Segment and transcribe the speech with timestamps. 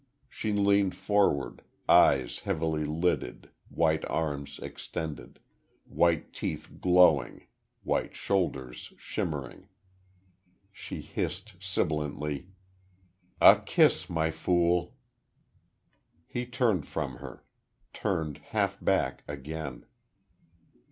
[0.29, 5.37] She leaned forward, eyes heavy lidded, white arms extended,
[5.85, 7.45] white teeth glowing,
[7.83, 9.67] white shoulders shimmering.
[10.71, 12.47] She hissed, sibilantly:
[13.39, 14.95] "A kiss, My Fool!"
[16.25, 17.43] He turned from her....
[17.93, 19.85] Turned half back again....